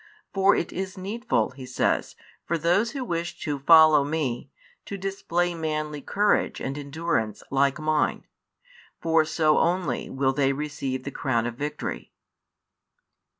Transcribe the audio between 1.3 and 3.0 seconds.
He says, for those